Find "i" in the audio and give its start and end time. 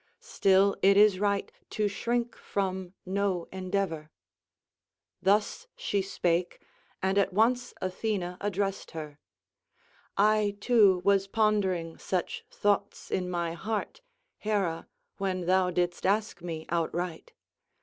10.17-10.57